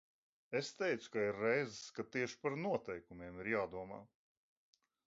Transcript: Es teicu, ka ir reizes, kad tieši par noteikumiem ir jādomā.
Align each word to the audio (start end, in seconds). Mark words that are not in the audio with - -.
Es 0.59 0.69
teicu, 0.79 1.11
ka 1.15 1.21
ir 1.25 1.37
reizes, 1.41 1.83
kad 1.99 2.09
tieši 2.17 2.41
par 2.47 2.59
noteikumiem 2.65 3.39
ir 3.45 3.53
jādomā. 3.57 4.03